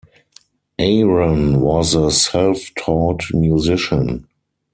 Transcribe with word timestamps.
Aron 0.79 1.61
was 1.61 1.93
a 1.93 2.09
self-taught 2.09 3.31
musician. 3.35 4.27